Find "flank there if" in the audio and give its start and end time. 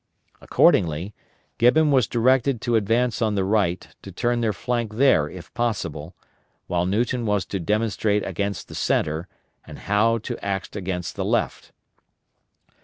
4.51-5.53